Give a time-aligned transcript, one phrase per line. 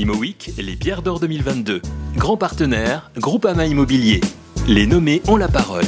[0.00, 1.82] ImoWeek, les pierres d'or 2022.
[2.16, 4.22] Grand partenaire, Groupama Immobilier.
[4.66, 5.84] Les nommés ont la parole.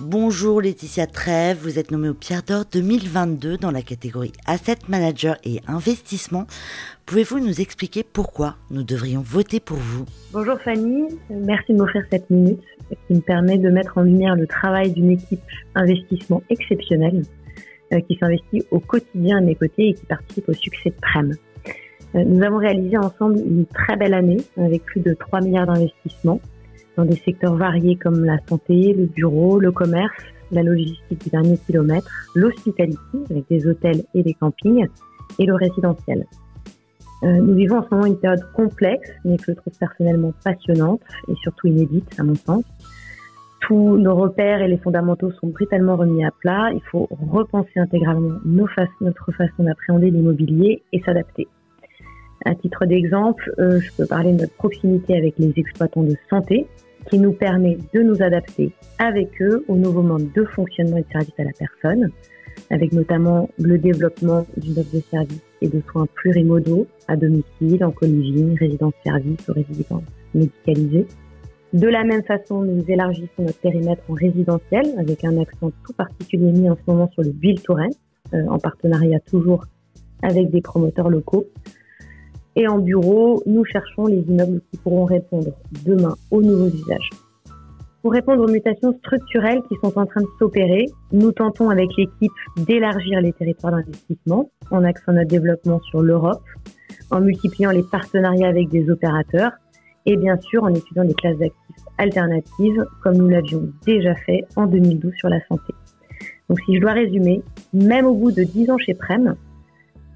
[0.00, 5.38] Bonjour Laetitia Trèves, vous êtes nommée au Pierre d'Or 2022 dans la catégorie Asset Manager
[5.42, 6.46] et Investissement.
[7.04, 10.04] Pouvez-vous nous expliquer pourquoi nous devrions voter pour vous?
[10.32, 12.62] Bonjour Fanny, merci de m'offrir cette minute
[13.08, 15.42] qui me permet de mettre en lumière le travail d'une équipe
[15.74, 17.24] investissement exceptionnelle
[17.92, 21.34] euh, qui s'investit au quotidien à mes côtés et qui participe au succès de Prem.
[22.14, 26.40] Euh, nous avons réalisé ensemble une très belle année avec plus de 3 milliards d'investissements
[26.96, 30.14] dans des secteurs variés comme la santé, le bureau, le commerce,
[30.52, 34.86] la logistique du dernier kilomètre, l'hospitalité avec des hôtels et des campings
[35.38, 36.24] et le résidentiel.
[37.24, 41.00] Euh, nous vivons en ce moment une période complexe, mais que je trouve personnellement passionnante
[41.28, 42.64] et surtout inédite à mon sens.
[43.62, 46.70] Tous nos repères et les fondamentaux sont brutalement remis à plat.
[46.74, 51.48] Il faut repenser intégralement notre façon d'appréhender l'immobilier et s'adapter.
[52.44, 56.66] À titre d'exemple, euh, je peux parler de notre proximité avec les exploitants de santé,
[57.08, 61.10] qui nous permet de nous adapter avec eux au nouveau mode de fonctionnement et de
[61.10, 62.10] service à la personne,
[62.70, 67.90] avec notamment le développement d'une offre de services et de soins plurimodaux à domicile, en
[67.90, 70.02] coliving, résidence-service ou résidence
[70.34, 71.06] médicalisée.
[71.72, 76.52] De la même façon, nous élargissons notre périmètre en résidentiel avec un accent tout particulier
[76.52, 77.88] mis en ce moment sur le build to rent,
[78.34, 79.64] euh, en partenariat toujours
[80.22, 81.46] avec des promoteurs locaux
[82.56, 85.52] et en bureau, nous cherchons les immeubles qui pourront répondre
[85.84, 87.10] demain aux nouveaux usages.
[88.02, 92.32] Pour répondre aux mutations structurelles qui sont en train de s'opérer, nous tentons avec l'équipe
[92.58, 96.42] d'élargir les territoires d'investissement en axant notre développement sur l'Europe,
[97.10, 99.52] en multipliant les partenariats avec des opérateurs
[100.04, 104.66] et bien sûr en étudiant des classes d'actifs alternatives comme nous l'avions déjà fait en
[104.66, 105.72] 2012 sur la santé.
[106.48, 107.42] Donc si je dois résumer,
[107.72, 109.34] même au bout de 10 ans chez Prem,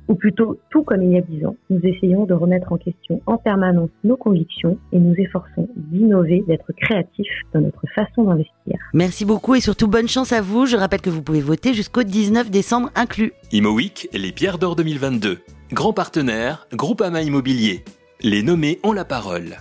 [0.09, 3.21] ou plutôt tout comme il y a dix ans, nous essayons de remettre en question
[3.27, 8.79] en permanence nos convictions et nous efforçons d'innover, d'être créatifs dans notre façon d'investir.
[8.95, 10.67] Merci beaucoup et surtout bonne chance à vous.
[10.67, 13.33] Je rappelle que vous pouvez voter jusqu'au 19 décembre inclus.
[13.53, 15.39] ImoWeek, les pierres d'or 2022.
[15.73, 17.85] Grand partenaire, Groupama Immobilier.
[18.23, 19.59] Les nommés ont la parole.